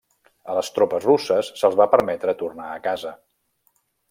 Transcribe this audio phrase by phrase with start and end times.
[0.53, 3.17] A les tropes russes se'ls va permetre tornar a casa.